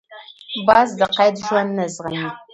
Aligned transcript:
باز 0.67 0.89
د 0.99 1.01
قید 1.17 1.35
ژوند 1.47 1.69
نه 1.77 1.85
زغمي 1.95 2.27